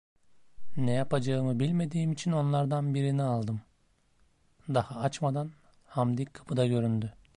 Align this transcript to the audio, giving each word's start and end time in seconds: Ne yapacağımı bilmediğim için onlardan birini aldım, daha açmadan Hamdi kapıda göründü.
Ne 0.77 0.91
yapacağımı 0.91 1.59
bilmediğim 1.59 2.11
için 2.11 2.31
onlardan 2.31 2.93
birini 2.93 3.23
aldım, 3.23 3.61
daha 4.73 4.99
açmadan 4.99 5.51
Hamdi 5.87 6.25
kapıda 6.25 6.67
göründü. 6.67 7.13